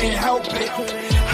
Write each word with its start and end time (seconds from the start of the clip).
couldn't 0.00 0.16
help 0.16 0.44
it. 0.46 0.70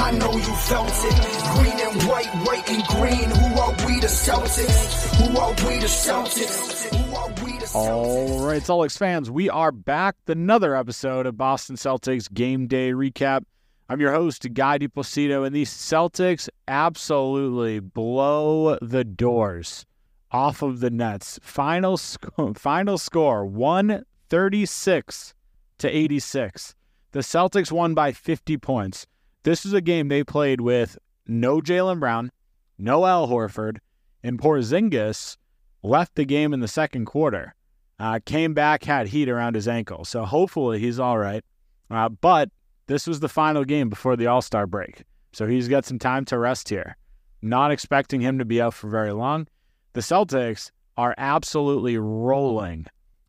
I 0.01 0.11
know 0.11 0.33
you 0.33 0.55
felt 0.57 0.91
it. 0.91 1.55
Green 1.55 1.87
and 1.87 2.03
white, 2.09 2.27
white 2.45 2.69
and 2.69 2.83
green. 2.89 3.31
Who 3.31 3.61
are 3.61 3.71
we 3.87 4.01
the 4.01 4.09
Celtics? 4.09 5.15
Who 5.19 5.39
are 5.39 5.51
we 5.69 5.79
the 5.79 5.87
Celtics? 5.87 6.93
Who 6.93 7.15
are 7.15 7.29
we 7.45 7.59
the 7.59 7.65
Celtics? 7.65 7.75
All 7.77 8.45
right, 8.45 8.61
Celtics 8.63 8.99
fans, 8.99 9.31
we 9.31 9.49
are 9.49 9.71
back 9.71 10.17
with 10.27 10.37
another 10.37 10.75
episode 10.75 11.27
of 11.27 11.37
Boston 11.37 11.77
Celtics 11.77 12.33
Game 12.33 12.67
Day 12.67 12.91
Recap. 12.91 13.45
I'm 13.89 14.01
your 14.01 14.13
host, 14.13 14.53
Guy 14.53 14.79
DiPlacido, 14.79 15.47
and 15.47 15.55
these 15.55 15.71
Celtics 15.71 16.49
absolutely 16.67 17.79
blow 17.79 18.79
the 18.83 19.05
doors 19.05 19.87
off 20.33 20.63
of 20.63 20.81
the 20.81 20.91
Nets. 20.91 21.39
Final, 21.41 21.97
sc- 21.97 22.27
final 22.57 22.99
score 22.99 23.47
136 23.47 25.35
to 25.79 25.89
86. 25.89 26.75
The 27.13 27.21
Celtics 27.21 27.73
won 27.73 27.95
by 27.95 28.13
50 28.13 28.57
points. 28.59 29.07
This 29.43 29.65
is 29.65 29.73
a 29.73 29.81
game 29.81 30.09
they 30.09 30.25
played 30.25 30.61
with 30.61 30.99
no 31.27 31.61
Jaylen 31.61 32.01
Brown, 32.01 32.33
no 32.79 33.07
Al 33.07 33.29
Horford, 33.29 33.79
and 34.23 34.41
Porzingis 34.41 35.37
left 35.83 36.15
the 36.15 36.25
game 36.25 36.53
in 36.53 36.61
the 36.61 36.69
second 36.69 37.07
quarter. 37.07 37.55
Uh, 37.99 38.19
came 38.25 38.53
back, 38.53 38.85
had 38.85 39.09
heat 39.09 39.29
around 39.29 39.55
his 39.55 39.69
ankle. 39.69 40.05
So 40.05 40.25
hopefully 40.25 40.79
he's 40.79 40.99
all 40.99 41.17
right. 41.17 41.45
Uh, 41.91 42.09
but 42.09 42.51
this 42.89 43.07
was 43.07 43.21
the 43.21 43.29
final 43.29 43.65
game 43.65 43.89
before 43.89 44.17
the 44.17 44.27
All 44.27 44.43
Star 44.43 44.67
break. 44.67 45.05
So 45.33 45.47
he's 45.47 45.69
got 45.69 45.85
some 45.85 45.99
time 45.99 46.25
to 46.27 46.39
rest 46.39 46.69
here. 46.69 46.97
Not 47.41 47.71
expecting 47.71 48.21
him 48.21 48.39
to 48.39 48.45
be 48.45 48.61
out 48.61 48.75
for 48.75 48.89
very 48.89 49.13
long. 49.13 49.47
The 49.93 50.01
Celtics 50.01 50.71
are 50.97 51.15
absolutely 51.17 51.97
rolling 51.99 52.87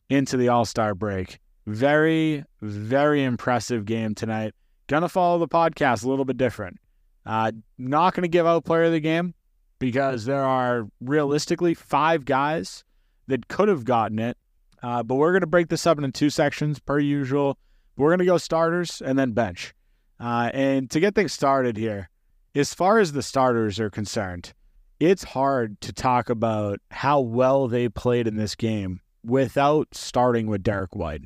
into 0.10 0.38
the 0.38 0.50
All 0.50 0.66
Star 0.66 0.96
break. 0.96 1.40
Very, 1.68 2.46
very 2.62 3.26
impressive 3.26 3.84
game 3.84 4.16
tonight. 4.16 4.56
Gonna 4.88 5.10
follow 5.10 5.38
the 5.38 5.50
podcast 5.50 6.06
a 6.06 6.10
little 6.10 6.24
bit 6.24 6.38
different. 6.38 6.80
Uh, 7.26 7.52
not 7.78 8.14
gonna 8.14 8.30
give 8.30 8.48
out 8.48 8.64
player 8.64 8.84
of 8.84 8.94
the 8.94 9.02
game 9.02 9.34
because 9.78 10.24
there 10.24 10.46
are 10.46 10.88
realistically 11.02 11.74
five 11.74 12.24
guys 12.24 12.86
that 13.28 13.50
could 13.50 13.68
have 13.68 13.84
gotten 13.84 14.18
it. 14.18 14.38
Uh, 14.82 15.04
but 15.04 15.16
we're 15.16 15.34
gonna 15.34 15.46
break 15.46 15.68
this 15.68 15.86
up 15.86 15.98
into 15.98 16.10
two 16.10 16.30
sections 16.30 16.80
per 16.80 17.00
usual. 17.00 17.58
We're 17.98 18.12
gonna 18.12 18.24
go 18.24 18.38
starters 18.38 19.02
and 19.02 19.20
then 19.20 19.34
bench. 19.34 19.74
Uh, 20.22 20.50
and 20.54 20.90
to 20.90 21.02
get 21.02 21.16
things 21.16 21.34
started 21.34 21.76
here, 21.76 22.10
as 22.56 22.74
far 22.74 22.98
as 22.98 23.12
the 23.12 23.22
starters 23.22 23.78
are 23.78 23.90
concerned, 23.90 24.54
it's 25.02 25.26
hard 25.26 25.82
to 25.82 25.92
talk 25.92 26.30
about 26.30 26.80
how 26.92 27.20
well 27.20 27.68
they 27.68 27.90
played 27.90 28.26
in 28.26 28.38
this 28.38 28.56
game 28.56 29.02
without 29.22 29.90
starting 29.94 30.48
with 30.48 30.64
Derrick 30.64 30.96
White. 30.96 31.24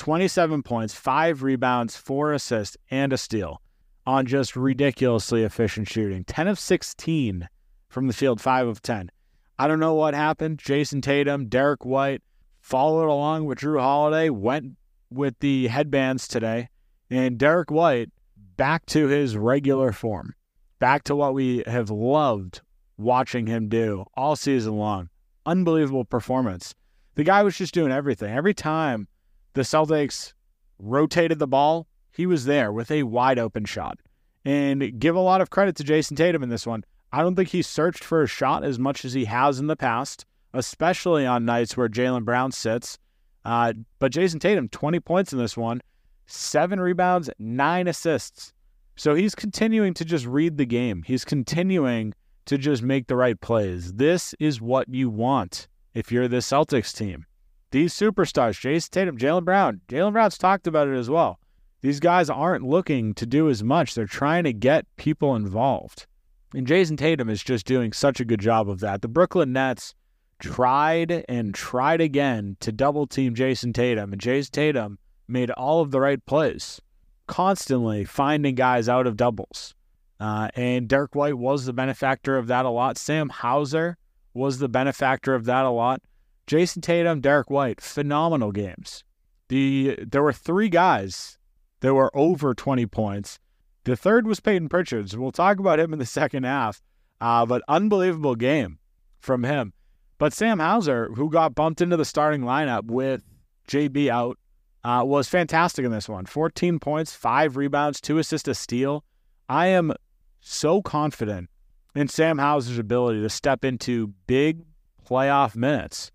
27 0.00 0.62
points, 0.62 0.94
five 0.94 1.42
rebounds, 1.42 1.94
four 1.94 2.32
assists, 2.32 2.74
and 2.90 3.12
a 3.12 3.18
steal 3.18 3.60
on 4.06 4.24
just 4.24 4.56
ridiculously 4.56 5.44
efficient 5.44 5.88
shooting. 5.88 6.24
10 6.24 6.48
of 6.48 6.58
16 6.58 7.46
from 7.86 8.06
the 8.06 8.14
field, 8.14 8.40
5 8.40 8.66
of 8.66 8.80
10. 8.80 9.10
I 9.58 9.68
don't 9.68 9.78
know 9.78 9.92
what 9.92 10.14
happened. 10.14 10.58
Jayson 10.58 11.02
Tatum, 11.02 11.48
Derrick 11.48 11.84
White 11.84 12.22
followed 12.62 13.10
along 13.10 13.44
with 13.44 13.58
Jrue 13.58 13.78
Holiday, 13.78 14.30
went 14.30 14.78
with 15.10 15.38
the 15.40 15.66
headbands 15.66 16.26
today, 16.26 16.70
and 17.10 17.36
Derrick 17.36 17.70
White 17.70 18.08
back 18.56 18.86
to 18.86 19.06
his 19.06 19.36
regular 19.36 19.92
form, 19.92 20.34
back 20.78 21.04
to 21.04 21.14
what 21.14 21.34
we 21.34 21.62
have 21.66 21.90
loved 21.90 22.62
watching 22.96 23.46
him 23.46 23.68
do 23.68 24.06
all 24.14 24.34
season 24.34 24.78
long. 24.78 25.10
Unbelievable 25.44 26.06
performance. 26.06 26.74
The 27.16 27.24
guy 27.24 27.42
was 27.42 27.58
just 27.58 27.74
doing 27.74 27.92
everything. 27.92 28.34
Every 28.34 28.54
time 28.54 29.06
the 29.52 29.62
Celtics 29.62 30.32
rotated 30.78 31.38
the 31.38 31.46
ball, 31.46 31.86
he 32.12 32.26
was 32.26 32.44
there 32.44 32.72
with 32.72 32.90
a 32.90 33.02
wide 33.02 33.38
open 33.38 33.64
shot. 33.64 33.98
And 34.44 34.98
give 34.98 35.16
a 35.16 35.20
lot 35.20 35.40
of 35.40 35.50
credit 35.50 35.76
to 35.76 35.84
Jayson 35.84 36.16
Tatum 36.16 36.42
in 36.42 36.48
this 36.48 36.66
one. 36.66 36.84
I 37.12 37.22
don't 37.22 37.34
think 37.34 37.48
he 37.48 37.62
searched 37.62 38.04
for 38.04 38.22
a 38.22 38.26
shot 38.26 38.64
as 38.64 38.78
much 38.78 39.04
as 39.04 39.12
he 39.12 39.24
has 39.26 39.58
in 39.58 39.66
the 39.66 39.76
past, 39.76 40.24
especially 40.54 41.26
on 41.26 41.44
nights 41.44 41.76
where 41.76 41.88
Jaylen 41.88 42.24
Brown 42.24 42.52
sits. 42.52 42.98
Uh, 43.44 43.72
but 43.98 44.12
Jayson 44.12 44.40
Tatum, 44.40 44.68
20 44.68 45.00
points 45.00 45.32
in 45.32 45.38
this 45.38 45.56
one, 45.56 45.82
seven 46.26 46.80
rebounds, 46.80 47.30
nine 47.38 47.88
assists. 47.88 48.52
So 48.96 49.14
he's 49.14 49.34
continuing 49.34 49.94
to 49.94 50.04
just 50.04 50.26
read 50.26 50.56
the 50.56 50.66
game. 50.66 51.02
He's 51.06 51.24
continuing 51.24 52.14
to 52.46 52.58
just 52.58 52.82
make 52.82 53.06
the 53.06 53.16
right 53.16 53.40
plays. 53.40 53.92
This 53.94 54.34
is 54.38 54.60
what 54.60 54.88
you 54.88 55.10
want 55.10 55.68
if 55.94 56.12
you're 56.12 56.28
the 56.28 56.38
Celtics 56.38 56.94
team. 56.94 57.26
These 57.70 57.94
superstars, 57.94 58.60
Jayson 58.60 58.90
Tatum, 58.90 59.16
Jaylen 59.18 59.44
Brown, 59.44 59.80
Jaylen 59.88 60.12
Brown's 60.12 60.38
talked 60.38 60.66
about 60.66 60.88
it 60.88 60.96
as 60.96 61.08
well. 61.08 61.38
These 61.82 62.00
guys 62.00 62.28
aren't 62.28 62.66
looking 62.66 63.14
to 63.14 63.24
do 63.24 63.48
as 63.48 63.62
much. 63.62 63.94
They're 63.94 64.06
trying 64.06 64.44
to 64.44 64.52
get 64.52 64.86
people 64.96 65.34
involved. 65.36 66.06
And 66.52 66.66
Jayson 66.66 66.96
Tatum 66.96 67.30
is 67.30 67.42
just 67.42 67.64
doing 67.64 67.92
such 67.92 68.20
a 68.20 68.24
good 68.24 68.40
job 68.40 68.68
of 68.68 68.80
that. 68.80 69.02
The 69.02 69.08
Brooklyn 69.08 69.52
Nets 69.52 69.94
tried 70.40 71.24
and 71.28 71.54
tried 71.54 72.00
again 72.00 72.56
to 72.60 72.72
double 72.72 73.06
team 73.06 73.34
Jayson 73.34 73.72
Tatum, 73.72 74.12
and 74.12 74.20
Jayson 74.20 74.52
Tatum 74.52 74.98
made 75.28 75.50
all 75.52 75.80
of 75.80 75.92
the 75.92 76.00
right 76.00 76.24
plays, 76.26 76.80
constantly 77.28 78.04
finding 78.04 78.56
guys 78.56 78.88
out 78.88 79.06
of 79.06 79.16
doubles. 79.16 79.74
Uh, 80.18 80.48
and 80.54 80.88
Derrick 80.88 81.14
White 81.14 81.38
was 81.38 81.64
the 81.64 81.72
benefactor 81.72 82.36
of 82.36 82.48
that 82.48 82.66
a 82.66 82.70
lot. 82.70 82.98
Sam 82.98 83.28
Hauser 83.28 83.96
was 84.34 84.58
the 84.58 84.68
benefactor 84.68 85.34
of 85.34 85.44
that 85.44 85.64
a 85.64 85.70
lot. 85.70 86.02
Jayson 86.50 86.82
Tatum, 86.82 87.20
Derrick 87.20 87.48
White, 87.48 87.80
phenomenal 87.80 88.50
games. 88.50 89.04
The 89.50 89.96
there 90.04 90.24
were 90.24 90.32
three 90.32 90.68
guys 90.68 91.38
that 91.78 91.94
were 91.94 92.10
over 92.12 92.54
20 92.54 92.86
points. 92.86 93.38
The 93.84 93.94
third 93.94 94.26
was 94.26 94.40
Payton 94.40 94.68
Pritchard. 94.68 95.14
We'll 95.14 95.30
talk 95.30 95.60
about 95.60 95.78
him 95.78 95.92
in 95.92 96.00
the 96.00 96.06
second 96.20 96.42
half. 96.42 96.82
Uh, 97.20 97.46
but 97.46 97.62
unbelievable 97.68 98.34
game 98.34 98.80
from 99.20 99.44
him. 99.44 99.74
But 100.18 100.32
Sam 100.32 100.58
Hauser, 100.58 101.10
who 101.14 101.30
got 101.30 101.54
bumped 101.54 101.80
into 101.80 101.96
the 101.96 102.04
starting 102.04 102.40
lineup 102.40 102.86
with 102.86 103.22
JB 103.68 104.08
out, 104.08 104.36
uh, 104.82 105.04
was 105.06 105.28
fantastic 105.28 105.84
in 105.84 105.92
this 105.92 106.08
one. 106.08 106.26
14 106.26 106.80
points, 106.80 107.12
five 107.12 107.56
rebounds, 107.56 108.00
two 108.00 108.18
assists, 108.18 108.48
a 108.48 108.54
steal. 108.56 109.04
I 109.48 109.68
am 109.68 109.92
so 110.40 110.82
confident 110.82 111.48
in 111.94 112.08
Sam 112.08 112.38
Hauser's 112.38 112.78
ability 112.78 113.22
to 113.22 113.30
step 113.30 113.64
into 113.64 114.14
big 114.26 114.64
playoff 115.08 115.54
minutes. 115.54 116.10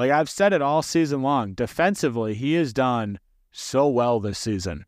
Like 0.00 0.12
I've 0.12 0.30
said 0.30 0.54
it 0.54 0.62
all 0.62 0.80
season 0.80 1.20
long, 1.20 1.52
defensively, 1.52 2.32
he 2.32 2.54
has 2.54 2.72
done 2.72 3.18
so 3.52 3.86
well 3.86 4.18
this 4.18 4.38
season. 4.38 4.86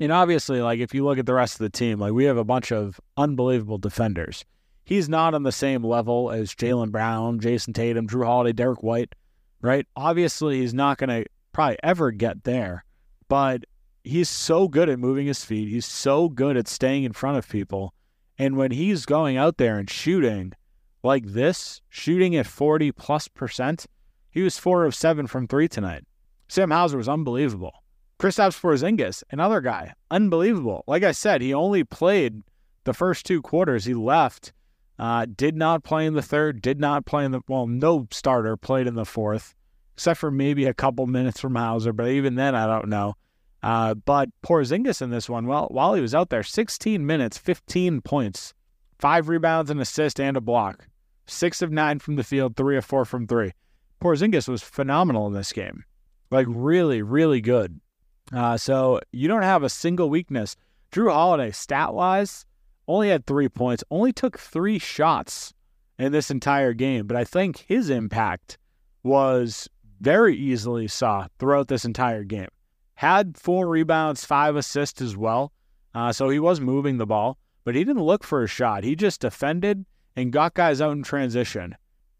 And 0.00 0.10
obviously, 0.10 0.62
like 0.62 0.80
if 0.80 0.94
you 0.94 1.04
look 1.04 1.18
at 1.18 1.26
the 1.26 1.34
rest 1.34 1.56
of 1.56 1.58
the 1.58 1.68
team, 1.68 1.98
like 1.98 2.14
we 2.14 2.24
have 2.24 2.38
a 2.38 2.44
bunch 2.44 2.72
of 2.72 2.98
unbelievable 3.18 3.76
defenders. 3.76 4.42
He's 4.82 5.06
not 5.06 5.34
on 5.34 5.42
the 5.42 5.52
same 5.52 5.84
level 5.84 6.30
as 6.30 6.54
Jaylen 6.54 6.90
Brown, 6.90 7.40
Jayson 7.40 7.74
Tatum, 7.74 8.08
Jrue 8.08 8.24
Holiday, 8.24 8.54
Derrick 8.54 8.82
White, 8.82 9.14
right? 9.60 9.86
Obviously, 9.96 10.60
he's 10.60 10.72
not 10.72 10.96
going 10.96 11.10
to 11.10 11.28
probably 11.52 11.76
ever 11.82 12.10
get 12.10 12.44
there, 12.44 12.86
but 13.28 13.64
he's 14.02 14.30
so 14.30 14.66
good 14.66 14.88
at 14.88 14.98
moving 14.98 15.26
his 15.26 15.44
feet. 15.44 15.68
He's 15.68 15.84
so 15.84 16.30
good 16.30 16.56
at 16.56 16.68
staying 16.68 17.04
in 17.04 17.12
front 17.12 17.36
of 17.36 17.50
people. 17.50 17.92
And 18.38 18.56
when 18.56 18.70
he's 18.70 19.04
going 19.04 19.36
out 19.36 19.58
there 19.58 19.78
and 19.78 19.90
shooting 19.90 20.54
like 21.02 21.26
this, 21.26 21.82
shooting 21.90 22.34
at 22.34 22.46
40 22.46 22.92
plus 22.92 23.28
percent, 23.28 23.84
he 24.34 24.42
was 24.42 24.58
four 24.58 24.84
of 24.84 24.96
seven 24.96 25.28
from 25.28 25.46
three 25.46 25.68
tonight. 25.68 26.02
Sam 26.48 26.72
Hauser 26.72 26.98
was 26.98 27.08
unbelievable. 27.08 27.72
Kristaps 28.18 28.60
Porzingis, 28.60 29.22
another 29.30 29.60
guy, 29.60 29.94
unbelievable. 30.10 30.82
Like 30.88 31.04
I 31.04 31.12
said, 31.12 31.40
he 31.40 31.54
only 31.54 31.84
played 31.84 32.42
the 32.82 32.92
first 32.92 33.24
two 33.24 33.40
quarters. 33.40 33.84
He 33.84 33.94
left, 33.94 34.52
uh, 34.98 35.26
did 35.36 35.56
not 35.56 35.84
play 35.84 36.04
in 36.04 36.14
the 36.14 36.22
third, 36.22 36.60
did 36.60 36.80
not 36.80 37.06
play 37.06 37.24
in 37.24 37.30
the 37.30 37.42
well, 37.46 37.68
no 37.68 38.08
starter 38.10 38.56
played 38.56 38.88
in 38.88 38.96
the 38.96 39.04
fourth, 39.04 39.54
except 39.94 40.18
for 40.18 40.32
maybe 40.32 40.64
a 40.64 40.74
couple 40.74 41.06
minutes 41.06 41.40
from 41.40 41.54
Hauser. 41.54 41.92
But 41.92 42.08
even 42.08 42.34
then, 42.34 42.56
I 42.56 42.66
don't 42.66 42.88
know. 42.88 43.14
Uh, 43.62 43.94
but 43.94 44.30
Porzingis 44.42 45.00
in 45.00 45.10
this 45.10 45.28
one, 45.28 45.46
well, 45.46 45.68
while 45.70 45.94
he 45.94 46.02
was 46.02 46.14
out 46.14 46.30
there, 46.30 46.42
16 46.42 47.06
minutes, 47.06 47.38
15 47.38 48.00
points, 48.00 48.52
five 48.98 49.28
rebounds, 49.28 49.70
an 49.70 49.78
assist, 49.78 50.18
and 50.18 50.36
a 50.36 50.40
block. 50.40 50.88
Six 51.26 51.62
of 51.62 51.70
nine 51.70 52.00
from 52.00 52.16
the 52.16 52.24
field, 52.24 52.56
three 52.56 52.76
of 52.76 52.84
four 52.84 53.04
from 53.04 53.28
three. 53.28 53.52
Porzingis 54.04 54.48
was 54.48 54.62
phenomenal 54.62 55.26
in 55.26 55.32
this 55.32 55.50
game, 55.50 55.82
like 56.30 56.46
really, 56.50 57.00
really 57.00 57.40
good. 57.40 57.80
Uh, 58.34 58.58
so 58.58 59.00
you 59.12 59.28
don't 59.28 59.42
have 59.42 59.62
a 59.62 59.70
single 59.70 60.10
weakness. 60.10 60.56
Jrue 60.92 61.10
Holiday, 61.10 61.50
stat 61.52 61.94
wise, 61.94 62.44
only 62.86 63.08
had 63.08 63.24
three 63.24 63.48
points, 63.48 63.82
only 63.90 64.12
took 64.12 64.38
three 64.38 64.78
shots 64.78 65.54
in 65.98 66.12
this 66.12 66.30
entire 66.30 66.74
game, 66.74 67.06
but 67.06 67.16
I 67.16 67.24
think 67.24 67.64
his 67.66 67.88
impact 67.88 68.58
was 69.02 69.70
very 70.02 70.36
easily 70.36 70.86
saw 70.86 71.28
throughout 71.38 71.68
this 71.68 71.86
entire 71.86 72.24
game. 72.24 72.48
Had 72.96 73.38
four 73.38 73.66
rebounds, 73.66 74.26
five 74.26 74.54
assists 74.54 75.00
as 75.00 75.16
well. 75.16 75.50
Uh, 75.94 76.12
so 76.12 76.28
he 76.28 76.38
was 76.38 76.60
moving 76.60 76.98
the 76.98 77.06
ball, 77.06 77.38
but 77.64 77.74
he 77.74 77.84
didn't 77.84 78.02
look 78.02 78.22
for 78.22 78.42
a 78.42 78.48
shot. 78.48 78.84
He 78.84 78.96
just 78.96 79.22
defended 79.22 79.86
and 80.14 80.30
got 80.30 80.52
guys 80.52 80.82
out 80.82 80.92
in 80.92 81.04
transition. 81.04 81.74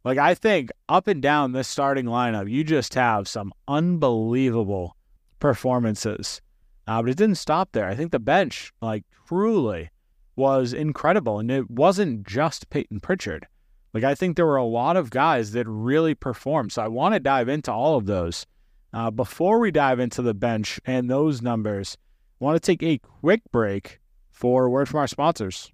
Like, 0.05 0.19
I 0.19 0.35
think 0.35 0.71
up 0.89 1.06
and 1.09 1.23
down 1.23 1.53
this 1.53 1.67
starting 1.67 2.05
lineup, 2.05 2.51
you 2.51 2.62
just 2.62 2.95
have 2.95 3.27
some 3.27 3.53
unbelievable 3.67 4.97
performances 5.41 6.41
Uh, 6.87 7.01
but 7.01 7.11
it 7.11 7.17
didn't 7.17 7.37
stop 7.37 7.73
there. 7.73 7.89
I 7.89 7.95
think 7.95 8.12
the 8.12 8.19
bench, 8.19 8.73
like, 8.83 9.05
truly 9.27 9.91
was 10.37 10.73
incredible. 10.75 11.39
And 11.39 11.51
it 11.51 11.71
wasn't 11.71 12.27
just 12.27 12.69
Payton 12.69 13.01
Pritchard. 13.01 13.47
Like, 13.95 14.05
I 14.05 14.15
think 14.15 14.37
there 14.37 14.47
were 14.47 14.56
a 14.56 14.65
lot 14.65 14.97
of 14.97 15.09
guys 15.11 15.53
that 15.53 15.67
really 15.67 16.15
performed. 16.15 16.73
So 16.73 16.83
I 16.83 16.89
want 16.89 17.15
to 17.15 17.21
dive 17.21 17.49
into 17.49 17.73
all 17.73 17.97
of 17.97 18.07
those. 18.07 18.47
Uh, 18.93 19.11
before 19.11 19.59
we 19.59 19.71
dive 19.71 19.99
into 19.99 20.23
the 20.23 20.35
bench 20.35 20.81
and 20.85 21.09
those 21.09 21.43
numbers, 21.43 21.97
I 22.41 22.45
want 22.45 22.57
to 22.57 22.67
take 22.67 22.83
a 22.83 22.99
quick 22.99 23.43
break 23.50 24.00
for 24.31 24.69
word 24.69 24.89
from 24.89 25.00
our 25.00 25.09
sponsors. 25.09 25.73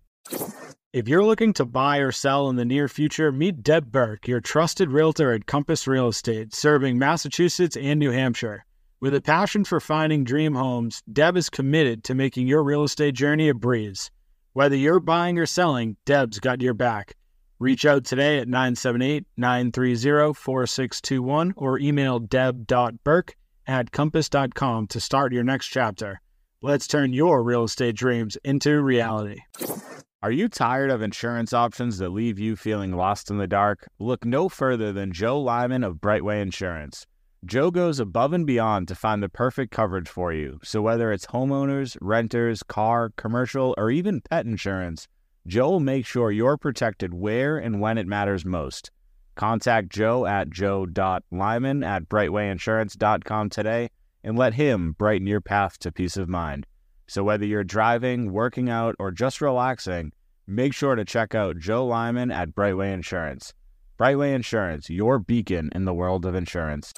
If 0.92 1.06
you're 1.06 1.24
looking 1.24 1.52
to 1.52 1.64
buy 1.64 1.98
or 1.98 2.10
sell 2.10 2.50
in 2.50 2.56
the 2.56 2.64
near 2.64 2.88
future, 2.88 3.30
meet 3.30 3.62
Deb 3.62 3.92
Burke, 3.92 4.26
your 4.26 4.40
trusted 4.40 4.90
realtor 4.90 5.32
at 5.32 5.46
Compass 5.46 5.86
Real 5.86 6.08
Estate, 6.08 6.52
serving 6.52 6.98
Massachusetts 6.98 7.76
and 7.76 8.00
New 8.00 8.10
Hampshire. 8.10 8.64
With 8.98 9.14
a 9.14 9.20
passion 9.20 9.62
for 9.62 9.78
finding 9.78 10.24
dream 10.24 10.56
homes, 10.56 11.00
Deb 11.12 11.36
is 11.36 11.48
committed 11.48 12.02
to 12.04 12.16
making 12.16 12.48
your 12.48 12.64
real 12.64 12.82
estate 12.82 13.14
journey 13.14 13.48
a 13.48 13.54
breeze. 13.54 14.10
Whether 14.52 14.74
you're 14.74 14.98
buying 14.98 15.38
or 15.38 15.46
selling, 15.46 15.96
Deb's 16.04 16.40
got 16.40 16.60
your 16.60 16.74
back. 16.74 17.14
Reach 17.60 17.86
out 17.86 18.04
today 18.04 18.40
at 18.40 18.48
978 18.48 19.26
930 19.36 20.34
4621 20.34 21.54
or 21.56 21.78
email 21.78 22.18
deb.burke 22.18 23.36
at 23.64 23.92
compass.com 23.92 24.88
to 24.88 24.98
start 24.98 25.32
your 25.32 25.44
next 25.44 25.68
chapter. 25.68 26.20
Let's 26.60 26.88
turn 26.88 27.12
your 27.12 27.44
real 27.44 27.62
estate 27.62 27.94
dreams 27.94 28.36
into 28.42 28.82
reality. 28.82 29.42
Are 30.22 30.30
you 30.30 30.50
tired 30.50 30.90
of 30.90 31.00
insurance 31.00 31.54
options 31.54 31.96
that 31.96 32.10
leave 32.10 32.38
you 32.38 32.54
feeling 32.54 32.92
lost 32.94 33.30
in 33.30 33.38
the 33.38 33.46
dark? 33.46 33.88
Look 33.98 34.26
no 34.26 34.50
further 34.50 34.92
than 34.92 35.14
Joe 35.14 35.40
Lyman 35.40 35.82
of 35.82 35.98
Brightway 35.98 36.42
Insurance. 36.42 37.06
Joe 37.46 37.70
goes 37.70 37.98
above 37.98 38.34
and 38.34 38.46
beyond 38.46 38.86
to 38.88 38.94
find 38.94 39.22
the 39.22 39.30
perfect 39.30 39.72
coverage 39.72 40.10
for 40.10 40.30
you. 40.30 40.60
So 40.62 40.82
whether 40.82 41.10
it's 41.10 41.28
homeowners, 41.28 41.96
renters, 42.02 42.62
car, 42.62 43.12
commercial, 43.16 43.74
or 43.78 43.90
even 43.90 44.20
pet 44.20 44.44
insurance, 44.44 45.08
Joe 45.46 45.70
will 45.70 45.80
make 45.80 46.04
sure 46.04 46.30
you're 46.30 46.58
protected 46.58 47.14
where 47.14 47.56
and 47.56 47.80
when 47.80 47.96
it 47.96 48.06
matters 48.06 48.44
most. 48.44 48.90
Contact 49.36 49.88
Joe 49.88 50.26
at 50.26 50.50
joe.lyman 50.50 51.82
at 51.82 52.10
brightwayinsurance.com 52.10 53.48
today 53.48 53.88
and 54.22 54.36
let 54.36 54.52
him 54.52 54.92
brighten 54.98 55.26
your 55.26 55.40
path 55.40 55.78
to 55.78 55.90
peace 55.90 56.18
of 56.18 56.28
mind. 56.28 56.66
So 57.10 57.24
whether 57.24 57.44
you're 57.44 57.64
driving, 57.64 58.30
working 58.30 58.70
out, 58.70 58.94
or 59.00 59.10
just 59.10 59.40
relaxing, 59.40 60.12
make 60.46 60.72
sure 60.72 60.94
to 60.94 61.04
check 61.04 61.34
out 61.34 61.58
Joe 61.58 61.84
Lyman 61.84 62.30
at 62.30 62.54
Brightway 62.54 62.92
Insurance. 62.92 63.52
Brightway 63.98 64.32
Insurance, 64.32 64.88
your 64.88 65.18
beacon 65.18 65.70
in 65.74 65.86
the 65.86 65.92
world 65.92 66.24
of 66.24 66.36
insurance. 66.36 66.92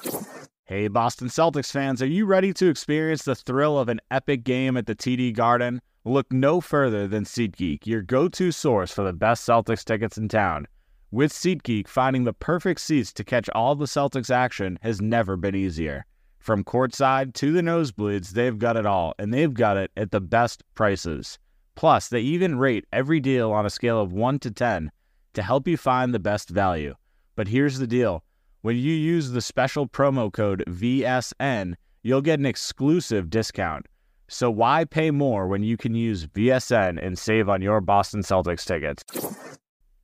Hey, 0.65 0.87
Boston 0.87 1.29
Celtics 1.29 1.71
fans, 1.71 1.99
are 1.99 2.05
you 2.05 2.27
ready 2.27 2.53
to 2.53 2.69
experience 2.69 3.23
the 3.23 3.33
thrill 3.33 3.79
of 3.79 3.89
an 3.89 4.01
epic 4.11 4.43
game 4.43 4.77
at 4.77 4.85
the 4.85 4.93
TD 4.93 5.33
Garden? 5.33 5.81
Look 6.05 6.31
no 6.31 6.61
further 6.61 7.07
than 7.07 7.23
SeatGeek, 7.23 7.87
your 7.87 8.03
go 8.03 8.27
to 8.27 8.51
source 8.51 8.91
for 8.91 9.03
the 9.03 9.13
best 9.13 9.47
Celtics 9.47 9.83
tickets 9.83 10.19
in 10.19 10.27
town. 10.27 10.67
With 11.09 11.33
SeatGeek, 11.33 11.87
finding 11.87 12.25
the 12.25 12.33
perfect 12.33 12.81
seats 12.81 13.11
to 13.13 13.23
catch 13.23 13.49
all 13.55 13.73
the 13.73 13.85
Celtics 13.85 14.29
action 14.29 14.77
has 14.83 15.01
never 15.01 15.37
been 15.37 15.55
easier. 15.55 16.05
From 16.43 16.65
courtside 16.65 17.33
to 17.35 17.53
the 17.53 17.61
nosebleeds, 17.61 18.31
they've 18.31 18.59
got 18.59 18.75
it 18.75 18.85
all, 18.85 19.15
and 19.17 19.33
they've 19.33 19.53
got 19.53 19.77
it 19.77 19.91
at 19.95 20.11
the 20.11 20.19
best 20.19 20.61
prices. 20.75 21.39
Plus, 21.73 22.09
they 22.09 22.19
even 22.19 22.59
rate 22.59 22.85
every 22.91 23.21
deal 23.21 23.53
on 23.53 23.65
a 23.65 23.69
scale 23.69 23.97
of 24.01 24.11
1 24.11 24.39
to 24.39 24.51
10 24.51 24.91
to 25.35 25.41
help 25.41 25.69
you 25.69 25.77
find 25.77 26.13
the 26.13 26.19
best 26.19 26.49
value. 26.49 26.95
But 27.37 27.47
here's 27.47 27.79
the 27.79 27.87
deal 27.87 28.25
when 28.59 28.75
you 28.75 28.91
use 28.91 29.31
the 29.31 29.39
special 29.39 29.87
promo 29.87 30.33
code 30.33 30.65
VSN, 30.67 31.75
you'll 32.01 32.21
get 32.21 32.39
an 32.39 32.45
exclusive 32.45 33.29
discount. 33.29 33.85
So 34.27 34.51
why 34.51 34.83
pay 34.83 35.11
more 35.11 35.47
when 35.47 35.63
you 35.63 35.77
can 35.77 35.95
use 35.95 36.27
VSN 36.27 37.01
and 37.01 37.17
save 37.17 37.47
on 37.47 37.61
your 37.61 37.79
Boston 37.79 38.19
Celtics 38.19 38.65
tickets? 38.65 39.05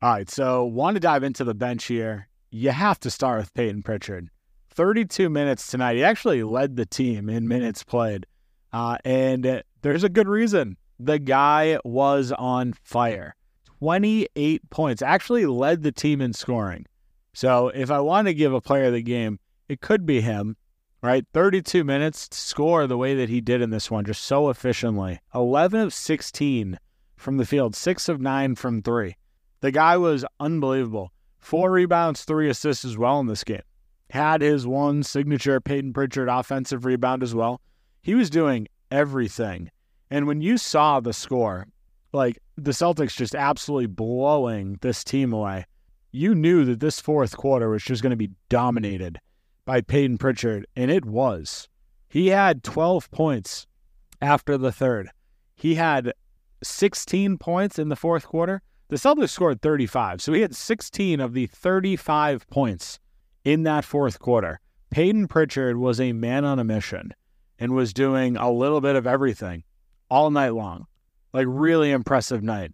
All 0.02 0.14
right, 0.14 0.30
so 0.30 0.64
want 0.64 0.96
to 0.96 1.02
dive 1.02 1.24
into 1.24 1.44
the 1.44 1.54
bench 1.54 1.84
here. 1.84 2.30
You 2.50 2.70
have 2.70 2.98
to 3.02 3.12
start 3.12 3.42
with 3.42 3.54
Payton 3.54 3.84
Pritchard. 3.84 4.30
32 4.80 5.30
minutes 5.30 5.68
tonight. 5.68 5.98
He 5.98 6.06
actually 6.06 6.42
led 6.42 6.78
the 6.78 6.86
team 6.86 7.28
in 7.30 7.50
minutes 7.50 7.84
played. 7.84 8.26
Uh, 8.72 8.98
and 9.04 9.62
there's 9.82 10.06
a 10.06 10.10
good 10.10 10.30
reason. 10.30 10.78
The 10.98 11.20
guy 11.20 11.78
was 11.84 12.32
on 12.32 12.72
fire. 12.72 13.36
28 13.80 14.70
points. 14.70 15.02
Actually 15.02 15.46
led 15.48 15.84
the 15.84 15.92
team 15.92 16.22
in 16.22 16.32
scoring. 16.32 16.86
So 17.34 17.68
if 17.76 17.92
I 17.92 18.00
want 18.00 18.30
to 18.30 18.34
give 18.34 18.54
a 18.54 18.62
player 18.62 18.86
of 18.86 18.94
the 18.94 19.02
game, 19.02 19.40
it 19.68 19.82
could 19.82 20.06
be 20.06 20.22
him, 20.22 20.56
right? 21.04 21.26
32 21.34 21.84
minutes 21.84 22.30
to 22.30 22.38
score 22.38 22.88
the 22.88 22.98
way 22.98 23.16
that 23.16 23.28
he 23.28 23.42
did 23.42 23.62
in 23.62 23.72
this 23.72 23.92
one, 23.92 24.06
just 24.06 24.24
so 24.24 24.50
efficiently. 24.50 25.20
11 25.36 25.82
of 25.82 25.94
16 25.94 26.80
from 27.18 27.36
the 27.36 27.46
field, 27.46 27.76
6 27.76 28.08
of 28.08 28.22
9 28.22 28.56
from 28.56 28.82
3. 28.82 29.18
The 29.60 29.72
guy 29.72 29.98
was 29.98 30.24
unbelievable. 30.40 31.12
Four 31.38 31.70
rebounds, 31.70 32.24
three 32.24 32.50
assists 32.50 32.86
as 32.86 32.98
well 32.98 33.20
in 33.20 33.28
this 33.28 33.44
game 33.44 33.64
had 34.10 34.42
his 34.42 34.66
one 34.66 35.04
signature 35.04 35.62
Payton 35.62 35.94
Pritchard 35.94 36.30
offensive 36.30 36.86
rebound 36.86 37.24
as 37.24 37.36
well. 37.36 37.62
He 38.02 38.16
was 38.16 38.30
doing 38.30 38.68
everything. 38.92 39.70
And 40.10 40.26
when 40.26 40.42
you 40.42 40.58
saw 40.58 41.00
the 41.00 41.14
score, 41.14 41.68
like 42.12 42.40
the 42.58 42.72
Celtics 42.72 43.16
just 43.16 43.36
absolutely 43.36 43.86
blowing 43.88 44.80
this 44.82 45.04
team 45.04 45.32
away, 45.32 45.66
you 46.12 46.34
knew 46.34 46.66
that 46.66 46.80
this 46.80 47.00
fourth 47.00 47.38
quarter 47.38 47.70
was 47.70 47.84
just 47.84 48.02
going 48.02 48.12
to 48.12 48.16
be 48.16 48.32
dominated 48.50 49.20
by 49.66 49.82
Payton 49.82 50.18
Pritchard, 50.18 50.66
and 50.76 50.90
it 50.90 51.06
was. 51.06 51.68
He 52.08 52.28
had 52.28 52.64
12 52.64 53.12
points 53.12 53.68
after 54.20 54.58
the 54.58 54.72
third. 54.72 55.12
He 55.56 55.76
had 55.76 56.14
16 56.64 57.38
points 57.38 57.78
in 57.78 57.90
the 57.90 57.96
fourth 57.96 58.26
quarter. 58.26 58.64
The 58.88 58.96
Celtics 58.96 59.30
scored 59.30 59.62
35, 59.62 60.20
so 60.20 60.34
he 60.34 60.42
had 60.42 60.56
16 60.56 61.20
of 61.20 61.34
the 61.34 61.46
35 61.46 62.50
points 62.50 63.00
in 63.44 63.64
that 63.64 63.86
fourth 63.86 64.20
quarter. 64.20 64.60
Payton 64.92 65.28
Pritchard 65.28 65.78
was 65.78 66.00
a 66.00 66.14
man 66.14 66.46
on 66.46 66.60
a 66.60 66.64
mission 66.64 67.14
and 67.60 67.74
was 67.74 67.94
doing 67.94 68.38
a 68.38 68.52
little 68.52 68.82
bit 68.82 68.96
of 68.96 69.06
everything 69.06 69.64
all 70.10 70.32
night 70.32 70.54
long. 70.54 70.88
Like, 71.34 71.46
really 71.48 71.92
impressive 71.92 72.42
night. 72.42 72.72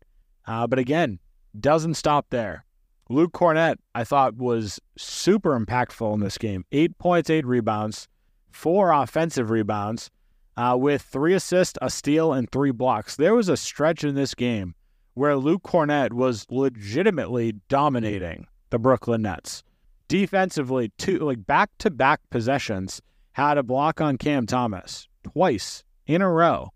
Uh, 0.48 0.68
but 0.68 0.80
again, 0.80 1.20
doesn't 1.60 1.96
stop 1.96 2.28
there. 2.30 2.66
Luke 3.10 3.34
Kornet, 3.34 3.76
I 3.94 4.04
thought, 4.04 4.36
was 4.36 4.80
super 4.98 5.60
impactful 5.60 6.14
in 6.14 6.22
this 6.22 6.38
game. 6.38 6.66
Eight 6.72 6.98
points, 6.98 7.30
eight 7.30 7.46
rebounds, 7.46 8.08
four 8.52 8.92
offensive 8.92 9.50
rebounds, 9.50 10.10
uh, 10.58 10.78
with 10.80 11.02
three 11.02 11.34
assists, 11.34 11.78
a 11.82 11.90
steal, 11.90 12.34
and 12.34 12.50
three 12.50 12.72
blocks. 12.72 13.16
There 13.16 13.36
was 13.36 13.50
a 13.50 13.58
stretch 13.58 14.04
in 14.04 14.16
this 14.16 14.34
game 14.34 14.74
where 15.14 15.36
Luke 15.36 15.64
Kornet 15.64 16.14
was 16.14 16.46
legitimately 16.50 17.56
dominating 17.68 18.48
the 18.70 18.80
Brooklyn 18.80 19.22
Nets 19.22 19.64
defensively, 20.08 20.92
two 20.98 21.20
like 21.20 21.46
back 21.46 21.70
to 21.80 21.90
back 21.90 22.22
possessions, 22.30 23.02
had 23.34 23.58
a 23.58 23.64
block 23.64 24.02
on 24.02 24.18
Cam 24.18 24.46
Thomas 24.46 25.08
twice 25.24 25.84
in 26.08 26.22
a 26.22 26.32
row, 26.32 26.70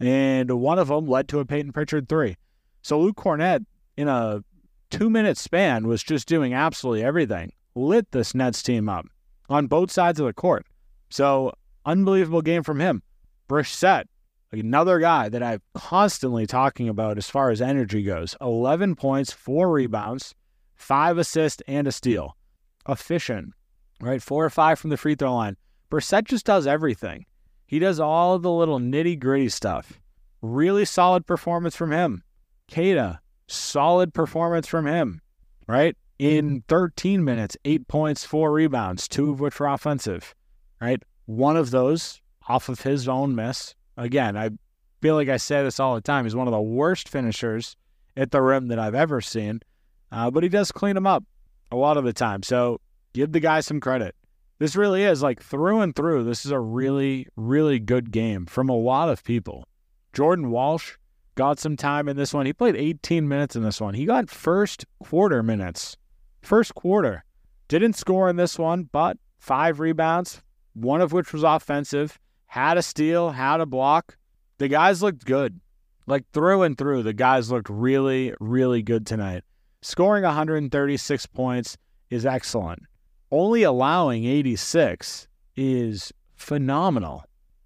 and 0.00 0.50
one 0.50 0.78
of 0.78 0.88
them 0.88 1.06
led 1.06 1.28
to 1.28 1.40
a 1.40 1.44
Payton 1.44 1.72
Pritchard 1.72 2.08
three. 2.08 2.36
So 2.82 3.00
Luke 3.00 3.16
Kornet, 3.16 3.64
in 3.96 4.08
a 4.08 4.42
two 4.90 5.10
minute 5.10 5.36
span, 5.36 5.86
was 5.86 6.02
just 6.02 6.28
doing 6.28 6.54
absolutely 6.54 7.04
everything, 7.04 7.52
lit 7.74 8.10
this 8.12 8.34
Nets 8.34 8.62
team 8.62 8.88
up 8.88 9.06
on 9.48 9.66
both 9.66 9.90
sides 9.90 10.20
of 10.20 10.26
the 10.26 10.32
court. 10.32 10.66
So 11.10 11.52
unbelievable 11.84 12.42
game 12.42 12.62
from 12.62 12.80
him. 12.80 13.02
Brissett, 13.48 14.04
another 14.52 14.98
guy 14.98 15.28
that 15.28 15.42
I'm 15.42 15.60
constantly 15.74 16.46
talking 16.46 16.88
about 16.88 17.18
as 17.18 17.28
far 17.28 17.50
as 17.50 17.60
energy 17.60 18.02
goes. 18.02 18.36
11 18.40 18.96
points, 18.96 19.32
four 19.32 19.70
rebounds, 19.70 20.34
five 20.74 21.18
assists, 21.18 21.62
and 21.68 21.86
a 21.86 21.92
steal 21.92 22.36
efficient, 22.88 23.52
right? 24.00 24.22
Four 24.22 24.44
or 24.44 24.50
five 24.50 24.78
from 24.78 24.90
the 24.90 24.96
free 24.96 25.14
throw 25.14 25.34
line. 25.34 25.56
Brissett 25.90 26.24
just 26.24 26.46
does 26.46 26.66
everything. 26.66 27.26
He 27.66 27.78
does 27.78 28.00
all 28.00 28.38
the 28.38 28.50
little 28.50 28.78
nitty 28.78 29.18
gritty 29.18 29.48
stuff. 29.48 30.00
Really 30.42 30.84
solid 30.84 31.26
performance 31.26 31.74
from 31.74 31.92
him. 31.92 32.22
Queta, 32.68 33.20
solid 33.48 34.14
performance 34.14 34.66
from 34.66 34.86
him, 34.86 35.20
right? 35.66 35.96
In 36.18 36.62
13 36.68 37.24
minutes, 37.24 37.56
eight 37.64 37.88
points, 37.88 38.24
four 38.24 38.52
rebounds, 38.52 39.08
two 39.08 39.30
of 39.30 39.40
which 39.40 39.58
were 39.60 39.66
offensive, 39.66 40.34
right? 40.80 41.02
One 41.26 41.56
of 41.56 41.70
those 41.70 42.20
off 42.48 42.68
of 42.68 42.80
his 42.80 43.08
own 43.08 43.34
miss. 43.34 43.74
Again, 43.96 44.36
I 44.36 44.50
feel 45.00 45.14
like 45.14 45.28
I 45.28 45.36
say 45.36 45.62
this 45.62 45.80
all 45.80 45.94
the 45.94 46.00
time. 46.00 46.24
He's 46.24 46.36
one 46.36 46.46
of 46.48 46.52
the 46.52 46.60
worst 46.60 47.08
finishers 47.08 47.76
at 48.16 48.30
the 48.30 48.40
rim 48.40 48.68
that 48.68 48.78
I've 48.78 48.94
ever 48.94 49.20
seen, 49.20 49.60
uh, 50.10 50.30
but 50.30 50.42
he 50.42 50.48
does 50.48 50.72
clean 50.72 50.94
them 50.94 51.06
up 51.06 51.24
a 51.70 51.76
lot 51.76 51.96
of 51.96 52.04
the 52.04 52.12
time. 52.12 52.42
So 52.42 52.80
give 53.12 53.32
the 53.32 53.40
guy 53.40 53.60
some 53.60 53.80
credit. 53.80 54.14
This 54.58 54.76
really 54.76 55.04
is 55.04 55.22
like 55.22 55.42
through 55.42 55.80
and 55.80 55.94
through. 55.94 56.24
This 56.24 56.46
is 56.46 56.50
a 56.50 56.60
really, 56.60 57.26
really 57.36 57.78
good 57.78 58.10
game 58.10 58.46
from 58.46 58.68
a 58.68 58.76
lot 58.76 59.08
of 59.08 59.22
people. 59.22 59.64
Jordan 60.12 60.50
Walsh 60.50 60.96
got 61.34 61.58
some 61.58 61.76
time 61.76 62.08
in 62.08 62.16
this 62.16 62.32
one. 62.32 62.46
He 62.46 62.52
played 62.52 62.74
18 62.74 63.28
minutes 63.28 63.54
in 63.54 63.62
this 63.62 63.80
one. 63.80 63.94
He 63.94 64.06
got 64.06 64.30
first 64.30 64.86
quarter 64.98 65.42
minutes. 65.42 65.96
First 66.40 66.74
quarter. 66.74 67.24
Didn't 67.68 67.94
score 67.94 68.30
in 68.30 68.36
this 68.36 68.58
one, 68.58 68.88
but 68.90 69.18
five 69.38 69.78
rebounds, 69.78 70.42
one 70.72 71.00
of 71.00 71.12
which 71.12 71.32
was 71.32 71.42
offensive, 71.42 72.18
had 72.46 72.78
a 72.78 72.82
steal, 72.82 73.30
had 73.30 73.60
a 73.60 73.66
block. 73.66 74.16
The 74.58 74.68
guys 74.68 75.02
looked 75.02 75.24
good. 75.24 75.60
Like 76.06 76.24
through 76.32 76.62
and 76.62 76.78
through, 76.78 77.02
the 77.02 77.12
guys 77.12 77.50
looked 77.50 77.68
really, 77.68 78.32
really 78.40 78.82
good 78.82 79.06
tonight. 79.06 79.42
Scoring 79.86 80.24
136 80.24 81.26
points 81.26 81.78
is 82.10 82.26
excellent. 82.26 82.82
Only 83.30 83.62
allowing 83.62 84.24
86 84.24 85.28
is 85.54 86.12
phenomenal, 86.34 87.22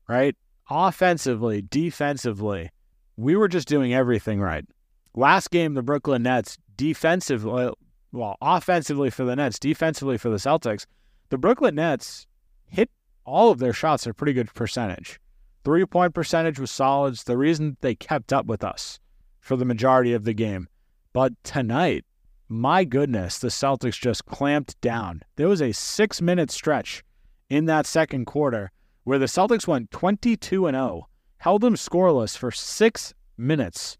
right? 0.07 0.37
Offensively, 0.69 1.63
defensively, 1.63 2.73
we 3.17 3.37
were 3.37 3.49
just 3.49 3.67
doing 3.67 3.95
everything 3.95 4.39
right. 4.39 4.67
Last 5.15 5.51
game, 5.51 5.73
the 5.73 5.83
Brooklyn 5.83 6.25
Nets, 6.25 6.59
defensively, 6.77 7.71
well, 8.13 8.37
offensively 8.43 9.09
for 9.09 9.25
the 9.25 9.37
Nets, 9.37 9.59
defensively 9.59 10.19
for 10.19 10.29
the 10.29 10.37
Celtics, 10.37 10.85
the 11.31 11.39
Brooklyn 11.39 11.77
Nets 11.77 12.27
hit 12.67 12.91
all 13.25 13.51
of 13.51 13.61
their 13.61 13.73
shots 13.73 14.07
at 14.07 14.11
a 14.11 14.15
pretty 14.15 14.35
good 14.35 14.53
percentage. 14.53 15.19
Three 15.65 15.87
point 15.87 16.13
percentage 16.13 16.59
was 16.59 16.71
solid. 16.71 17.15
It's 17.15 17.25
the 17.25 17.39
reason 17.39 17.79
they 17.81 17.95
kept 17.95 18.31
up 18.31 18.45
with 18.45 18.63
us 18.63 19.01
for 19.41 19.57
the 19.57 19.65
majority 19.65 20.13
of 20.13 20.25
the 20.25 20.35
game. 20.35 20.69
But 21.15 21.33
tonight, 21.43 22.05
my 22.53 22.83
goodness, 22.83 23.39
the 23.39 23.49
Celtics 23.49 24.01
just 24.01 24.27
clamped 24.27 24.79
down. 24.81 25.23
There 25.37 25.47
was 25.47 25.63
a 25.63 25.71
six 25.71 26.21
minute 26.21 26.51
stretch 26.51 27.05
in 27.49 27.67
that 27.67 27.87
second 27.87 28.25
quarter 28.25 28.73
where 29.05 29.21
the 29.21 29.27
Celtics 29.27 29.69
went 29.69 29.93
22 29.93 30.67
and 30.67 30.75
0, 30.75 31.09
held 31.39 31.63
them 31.63 31.77
scoreless 31.77 32.37
for 32.37 32.51
six 32.51 33.15
minutes, 33.39 33.97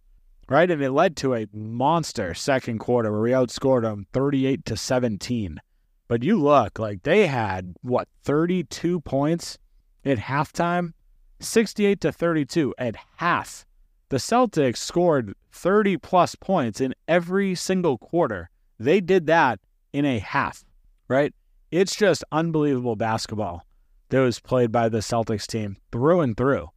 right? 0.49 0.69
And 0.69 0.83
it 0.83 0.91
led 0.91 1.17
to 1.19 1.35
a 1.35 1.47
monster 1.53 2.35
second 2.35 2.81
quarter 2.81 3.13
where 3.13 3.21
we 3.21 3.31
outscored 3.31 3.83
them 3.83 4.07
38 4.13 4.65
to 4.65 4.77
17. 4.77 5.61
But 6.09 6.25
you 6.25 6.37
look 6.37 6.81
like 6.81 7.05
they 7.05 7.29
had, 7.29 7.75
what, 7.83 8.09
32 8.25 9.01
points 9.03 9.59
at 10.05 10.19
halftime? 10.19 10.95
68 11.39 12.01
to 12.01 12.11
32 12.11 12.75
at 12.79 12.97
half. 13.17 13.65
The 14.11 14.17
Celtics 14.17 14.79
scored 14.79 15.35
30 15.53 15.97
plus 15.97 16.35
points 16.35 16.81
in 16.81 16.95
every 17.07 17.55
single 17.55 17.97
quarter. 17.97 18.51
They 18.79 19.01
did 19.01 19.27
that 19.27 19.61
in 19.93 20.05
a 20.05 20.19
half, 20.19 20.65
right? 21.09 21.33
It's 21.71 21.95
just 21.95 22.25
unbelievable 22.33 22.97
basketball 22.97 23.65
that 24.09 24.21
was 24.21 24.41
played 24.41 24.73
by 24.73 24.89
the 24.89 24.99
Celtics 24.99 25.47
team 25.47 25.77
through 25.93 26.21
and 26.21 26.37
through. 26.37 26.69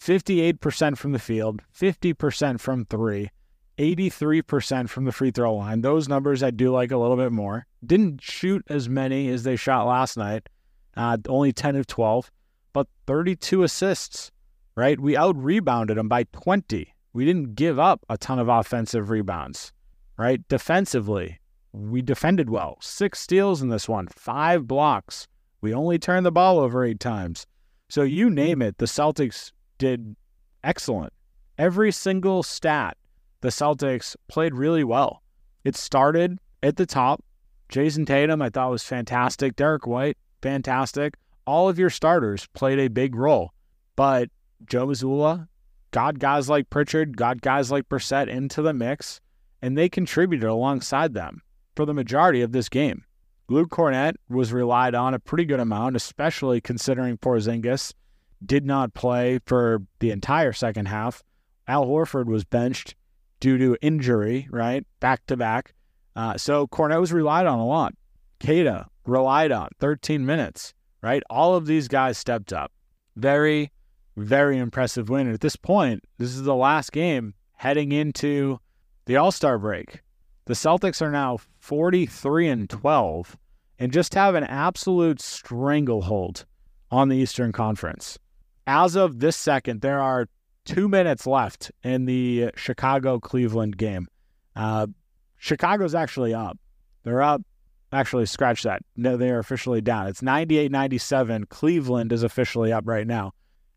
58% 0.00 0.98
from 0.98 1.12
the 1.12 1.18
field, 1.18 1.62
50% 1.74 2.60
from 2.60 2.84
three, 2.84 3.30
83% 3.78 4.88
from 4.90 5.04
the 5.06 5.12
free 5.12 5.30
throw 5.30 5.54
line. 5.54 5.80
Those 5.80 6.08
numbers 6.08 6.42
I 6.42 6.50
do 6.50 6.70
like 6.70 6.90
a 6.90 6.98
little 6.98 7.16
bit 7.16 7.32
more. 7.32 7.66
Didn't 7.84 8.20
shoot 8.20 8.64
as 8.68 8.88
many 8.88 9.28
as 9.30 9.44
they 9.44 9.56
shot 9.56 9.86
last 9.86 10.16
night, 10.18 10.48
uh, 10.96 11.16
only 11.26 11.52
10 11.52 11.76
of 11.76 11.86
12 11.86 12.30
but 12.72 12.86
32 13.06 13.62
assists, 13.62 14.30
right? 14.74 14.98
We 14.98 15.16
out 15.16 15.36
rebounded 15.36 15.96
them 15.96 16.08
by 16.08 16.24
20. 16.24 16.94
We 17.12 17.24
didn't 17.24 17.54
give 17.54 17.78
up 17.78 18.04
a 18.08 18.16
ton 18.16 18.38
of 18.38 18.48
offensive 18.48 19.10
rebounds, 19.10 19.72
right? 20.16 20.46
Defensively, 20.48 21.40
we 21.72 22.02
defended 22.02 22.50
well. 22.50 22.78
Six 22.80 23.20
steals 23.20 23.62
in 23.62 23.68
this 23.68 23.88
one, 23.88 24.08
five 24.08 24.66
blocks. 24.66 25.28
We 25.60 25.74
only 25.74 25.98
turned 25.98 26.26
the 26.26 26.32
ball 26.32 26.58
over 26.58 26.84
eight 26.84 27.00
times. 27.00 27.46
So 27.88 28.02
you 28.02 28.30
name 28.30 28.62
it, 28.62 28.78
the 28.78 28.86
Celtics 28.86 29.52
did 29.78 30.16
excellent. 30.64 31.12
Every 31.58 31.92
single 31.92 32.42
stat, 32.42 32.96
the 33.42 33.48
Celtics 33.48 34.16
played 34.28 34.54
really 34.54 34.84
well. 34.84 35.22
It 35.64 35.76
started 35.76 36.38
at 36.62 36.76
the 36.76 36.86
top. 36.86 37.22
Jayson 37.68 38.06
Tatum, 38.06 38.42
I 38.42 38.48
thought 38.48 38.70
was 38.70 38.82
fantastic. 38.82 39.56
Derrick 39.56 39.86
White, 39.86 40.16
fantastic 40.40 41.14
all 41.46 41.68
of 41.68 41.78
your 41.78 41.90
starters 41.90 42.46
played 42.54 42.78
a 42.78 42.88
big 42.88 43.14
role. 43.14 43.52
But 43.96 44.30
Joe 44.66 44.86
Mazzulla 44.86 45.48
got 45.90 46.18
guys 46.18 46.48
like 46.48 46.70
Pritchard, 46.70 47.16
got 47.16 47.40
guys 47.40 47.70
like 47.70 47.88
Brissett 47.88 48.28
into 48.28 48.62
the 48.62 48.72
mix, 48.72 49.20
and 49.60 49.76
they 49.76 49.88
contributed 49.88 50.48
alongside 50.48 51.14
them 51.14 51.42
for 51.76 51.86
the 51.86 51.94
majority 51.94 52.42
of 52.42 52.52
this 52.52 52.68
game. 52.68 53.04
Luke 53.48 53.70
Kornet 53.70 54.14
was 54.28 54.52
relied 54.52 54.94
on 54.94 55.14
a 55.14 55.18
pretty 55.18 55.44
good 55.44 55.60
amount, 55.60 55.96
especially 55.96 56.60
considering 56.60 57.18
Porzingis 57.18 57.92
did 58.44 58.64
not 58.64 58.94
play 58.94 59.38
for 59.46 59.82
the 60.00 60.10
entire 60.10 60.52
second 60.52 60.86
half. 60.86 61.22
Al 61.68 61.86
Horford 61.86 62.26
was 62.26 62.44
benched 62.44 62.94
due 63.40 63.58
to 63.58 63.76
injury, 63.82 64.48
right? 64.50 64.86
Back 65.00 65.26
to 65.26 65.36
back. 65.36 65.74
So 66.36 66.66
Kornet 66.66 67.00
was 67.00 67.12
relied 67.12 67.46
on 67.46 67.58
a 67.58 67.66
lot. 67.66 67.94
Queta 68.40 68.86
relied 69.06 69.52
on 69.52 69.68
13 69.80 70.24
minutes 70.24 70.74
right? 71.02 71.22
All 71.28 71.54
of 71.56 71.66
these 71.66 71.88
guys 71.88 72.16
stepped 72.16 72.52
up. 72.52 72.72
Very, 73.16 73.72
very 74.16 74.58
impressive 74.58 75.08
win. 75.08 75.32
At 75.32 75.40
this 75.40 75.56
point, 75.56 76.04
this 76.18 76.30
is 76.30 76.42
the 76.42 76.54
last 76.54 76.92
game 76.92 77.34
heading 77.56 77.92
into 77.92 78.58
the 79.06 79.16
All 79.16 79.32
Star 79.32 79.58
break. 79.58 80.02
The 80.46 80.54
Celtics 80.54 81.00
are 81.00 81.10
now 81.10 81.38
43 81.60 82.48
and 82.48 82.70
12 82.70 83.36
and 83.78 83.92
just 83.92 84.14
have 84.14 84.34
an 84.34 84.44
absolute 84.44 85.20
stranglehold 85.20 86.44
on 86.90 87.08
the 87.08 87.16
Eastern 87.16 87.52
Conference. 87.52 88.18
As 88.66 88.96
of 88.96 89.20
this 89.20 89.36
second, 89.36 89.80
there 89.80 90.00
are 90.00 90.28
two 90.64 90.88
minutes 90.88 91.26
left 91.26 91.70
in 91.82 92.04
the 92.04 92.50
Chicago 92.54 93.18
Cleveland 93.18 93.76
game. 93.76 94.08
Uh, 94.54 94.88
Chicago's 95.38 95.94
actually 95.94 96.34
up. 96.34 96.58
They're 97.04 97.22
up 97.22 97.42
Actually, 97.92 98.24
scratch 98.24 98.62
that. 98.62 98.82
No, 98.96 99.18
they 99.18 99.30
are 99.30 99.38
officially 99.38 99.82
down. 99.82 100.06
It's 100.06 100.22
98 100.22 100.72
97. 100.72 101.46
Cleveland 101.46 102.10
is 102.10 102.22
officially 102.22 102.72
up 102.72 102.84
right 102.86 103.06
now. 103.06 103.32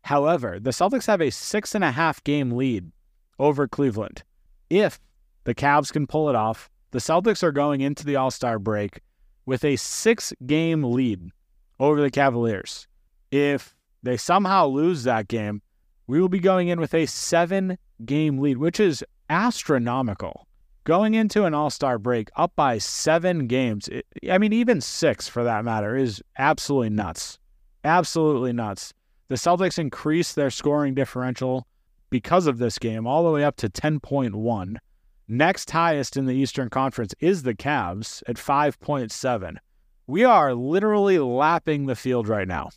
However, 0.06 0.58
the 0.60 0.70
Celtics 0.70 1.06
have 1.06 1.20
a 1.20 1.30
six 1.30 1.74
and 1.74 1.84
a 1.84 1.90
half 1.90 2.22
game 2.24 2.52
lead 2.52 2.90
over 3.38 3.66
Cleveland. 3.68 4.22
If 4.70 5.00
the 5.44 5.54
Cavs 5.54 5.92
can 5.92 6.06
pull 6.06 6.28
it 6.30 6.36
off, 6.36 6.70
the 6.92 6.98
Celtics 6.98 7.42
are 7.42 7.52
going 7.52 7.80
into 7.80 8.04
the 8.04 8.16
All 8.16 8.30
Star 8.30 8.58
break 8.58 9.00
with 9.44 9.64
a 9.64 9.76
six 9.76 10.32
game 10.46 10.82
lead 10.82 11.30
over 11.78 12.00
the 12.00 12.10
Cavaliers. 12.10 12.86
If 13.30 13.76
they 14.02 14.16
somehow 14.16 14.66
lose 14.66 15.04
that 15.04 15.28
game, 15.28 15.60
we 16.06 16.20
will 16.20 16.28
be 16.28 16.38
going 16.38 16.68
in 16.68 16.80
with 16.80 16.94
a 16.94 17.06
seven 17.06 17.76
game 18.04 18.38
lead, 18.38 18.58
which 18.58 18.80
is 18.80 19.04
astronomical 19.28 20.46
going 20.84 21.14
into 21.14 21.44
an 21.44 21.52
All 21.52 21.68
Star 21.68 21.98
break 21.98 22.30
up 22.36 22.52
by 22.56 22.78
seven 22.78 23.48
games, 23.48 23.88
it, 23.88 24.06
I 24.30 24.38
mean, 24.38 24.52
even 24.54 24.80
six 24.80 25.28
for 25.28 25.44
that 25.44 25.64
matter, 25.64 25.96
is 25.96 26.22
absolutely 26.38 26.90
nuts. 26.90 27.38
Absolutely 27.84 28.52
nuts. 28.52 28.94
The 29.28 29.34
Celtics 29.34 29.78
increased 29.78 30.36
their 30.36 30.50
scoring 30.50 30.94
differential 30.94 31.66
because 32.10 32.46
of 32.46 32.58
this 32.58 32.78
game 32.78 33.06
all 33.06 33.24
the 33.24 33.30
way 33.30 33.42
up 33.44 33.56
to 33.56 33.68
10.1. 33.68 34.76
Next 35.28 35.70
highest 35.70 36.16
in 36.16 36.26
the 36.26 36.34
Eastern 36.34 36.70
Conference 36.70 37.12
is 37.18 37.42
the 37.42 37.54
Cavs 37.54 38.22
at 38.28 38.36
5.7. 38.36 39.56
We 40.06 40.24
are 40.24 40.54
literally 40.54 41.18
lapping 41.18 41.86
the 41.86 41.96
field 41.96 42.28
right 42.28 42.46
now. 42.46 42.70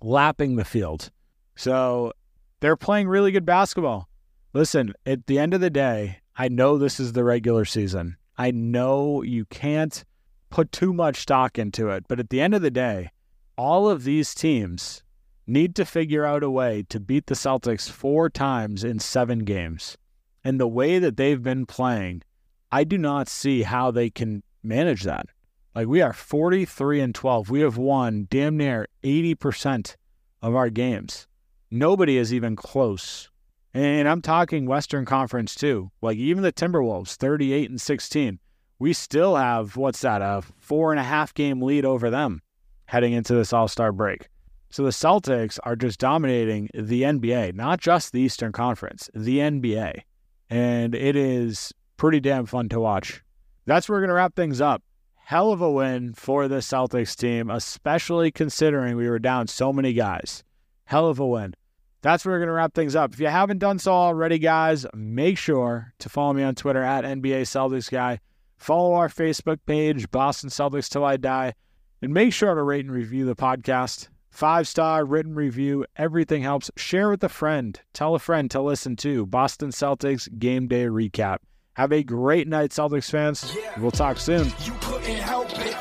Lapping 0.00 0.56
the 0.56 0.64
field. 0.64 1.12
So 1.54 2.12
they're 2.58 2.76
playing 2.76 3.06
really 3.06 3.30
good 3.30 3.46
basketball. 3.46 4.08
Listen, 4.52 4.94
at 5.06 5.26
the 5.26 5.38
end 5.38 5.54
of 5.54 5.60
the 5.60 5.70
day, 5.70 6.18
I 6.36 6.48
know 6.48 6.76
this 6.76 6.98
is 6.98 7.12
the 7.12 7.22
regular 7.22 7.64
season. 7.64 8.16
I 8.36 8.50
know 8.50 9.22
you 9.22 9.44
can't 9.44 10.04
put 10.50 10.72
too 10.72 10.92
much 10.92 11.20
stock 11.20 11.58
into 11.58 11.90
it, 11.90 12.04
but 12.08 12.18
at 12.18 12.30
the 12.30 12.40
end 12.40 12.54
of 12.54 12.62
the 12.62 12.70
day, 12.70 13.10
all 13.56 13.88
of 13.88 14.02
these 14.02 14.34
teams 14.34 15.04
need 15.52 15.76
to 15.76 15.84
figure 15.84 16.24
out 16.24 16.42
a 16.42 16.50
way 16.50 16.84
to 16.88 16.98
beat 16.98 17.26
the 17.26 17.34
Celtics 17.34 17.90
four 17.90 18.30
times 18.30 18.84
in 18.84 18.98
seven 18.98 19.40
games. 19.40 19.96
And 20.42 20.58
the 20.58 20.68
way 20.68 20.98
that 20.98 21.16
they've 21.16 21.42
been 21.42 21.66
playing, 21.66 22.22
I 22.70 22.84
do 22.84 22.98
not 22.98 23.28
see 23.28 23.62
how 23.62 23.90
they 23.90 24.10
can 24.10 24.42
manage 24.62 25.02
that. 25.02 25.26
Like 25.74 25.86
we 25.86 26.00
are 26.02 26.12
43 26.12 27.00
and 27.00 27.14
12. 27.14 27.50
We 27.50 27.60
have 27.60 27.76
won 27.76 28.26
damn 28.30 28.56
near 28.56 28.88
80% 29.04 29.96
of 30.40 30.54
our 30.54 30.70
games. 30.70 31.26
Nobody 31.70 32.16
is 32.16 32.32
even 32.32 32.56
close 32.56 33.30
and 33.74 34.06
I'm 34.06 34.20
talking 34.20 34.66
Western 34.66 35.04
Conference 35.04 35.54
too. 35.54 35.90
Like 36.02 36.18
even 36.18 36.42
the 36.42 36.52
Timberwolves, 36.52 37.16
38 37.16 37.70
and 37.70 37.80
16. 37.80 38.38
We 38.78 38.92
still 38.92 39.36
have, 39.36 39.76
what's 39.76 40.00
that, 40.00 40.22
a 40.22 40.42
four 40.58 40.92
and 40.92 41.00
a 41.00 41.04
half 41.04 41.32
game 41.32 41.62
lead 41.62 41.84
over 41.84 42.10
them 42.10 42.42
heading 42.86 43.12
into 43.12 43.34
this 43.34 43.52
All 43.52 43.68
Star 43.68 43.92
break. 43.92 44.28
So 44.72 44.82
the 44.82 44.90
Celtics 44.90 45.58
are 45.62 45.76
just 45.76 46.00
dominating 46.00 46.68
the 46.74 47.02
NBA, 47.02 47.54
not 47.54 47.80
just 47.80 48.12
the 48.12 48.20
Eastern 48.20 48.52
Conference, 48.52 49.08
the 49.14 49.38
NBA. 49.38 50.02
And 50.50 50.94
it 50.94 51.14
is 51.14 51.72
pretty 51.96 52.20
damn 52.20 52.46
fun 52.46 52.68
to 52.70 52.80
watch. 52.80 53.22
That's 53.66 53.88
where 53.88 53.96
we're 53.96 54.00
going 54.00 54.08
to 54.08 54.14
wrap 54.14 54.34
things 54.34 54.60
up. 54.60 54.82
Hell 55.14 55.52
of 55.52 55.60
a 55.60 55.70
win 55.70 56.14
for 56.14 56.48
the 56.48 56.56
Celtics 56.56 57.14
team, 57.14 57.50
especially 57.50 58.32
considering 58.32 58.96
we 58.96 59.08
were 59.08 59.18
down 59.18 59.46
so 59.46 59.72
many 59.72 59.92
guys. 59.92 60.42
Hell 60.84 61.06
of 61.06 61.20
a 61.20 61.26
win 61.26 61.54
that's 62.02 62.24
where 62.24 62.34
we're 62.34 62.40
going 62.40 62.48
to 62.48 62.54
wrap 62.54 62.74
things 62.74 62.96
up. 62.96 63.14
If 63.14 63.20
you 63.20 63.28
haven't 63.28 63.58
done 63.58 63.78
so 63.78 63.92
already, 63.92 64.38
guys, 64.38 64.84
make 64.92 65.38
sure 65.38 65.94
to 66.00 66.08
follow 66.08 66.32
me 66.32 66.42
on 66.42 66.56
Twitter 66.56 66.82
at 66.82 67.04
NBA 67.04 67.42
Celtics 67.42 67.90
Guy. 67.90 68.20
Follow 68.58 68.94
our 68.94 69.08
Facebook 69.08 69.58
page, 69.66 70.10
Boston 70.10 70.50
Celtics 70.50 70.88
Till 70.88 71.04
I 71.04 71.16
Die, 71.16 71.54
and 72.02 72.12
make 72.12 72.32
sure 72.32 72.54
to 72.54 72.62
rate 72.62 72.84
and 72.84 72.94
review 72.94 73.24
the 73.24 73.36
podcast. 73.36 74.08
Five 74.32 74.66
star 74.66 75.04
written 75.04 75.34
review. 75.34 75.84
Everything 75.94 76.42
helps. 76.42 76.70
Share 76.74 77.10
with 77.10 77.22
a 77.22 77.28
friend. 77.28 77.78
Tell 77.92 78.14
a 78.14 78.18
friend 78.18 78.50
to 78.52 78.62
listen 78.62 78.96
to 78.96 79.26
Boston 79.26 79.68
Celtics 79.68 80.26
game 80.38 80.68
day 80.68 80.86
recap. 80.86 81.38
Have 81.74 81.92
a 81.92 82.02
great 82.02 82.48
night, 82.48 82.70
Celtics 82.70 83.10
fans. 83.10 83.54
We'll 83.76 83.90
talk 83.90 84.16
soon. 84.16 84.46
You 84.64 84.72
couldn't 84.80 85.16
help 85.16 85.50
it. 85.52 85.76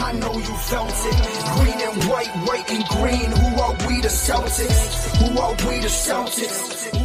I 0.00 0.12
know 0.12 0.32
you 0.34 0.42
felt 0.42 0.90
it. 0.90 1.14
Green 1.54 1.88
and 1.88 2.04
white, 2.10 2.28
white 2.48 2.68
and 2.68 2.84
green. 2.88 3.30
Who 3.30 3.62
are 3.62 3.88
we, 3.88 4.00
the 4.00 4.08
Celtics? 4.08 5.16
Who 5.18 5.40
are 5.40 5.52
we, 5.52 5.80
the 5.80 5.88
Celtics? 5.88 7.03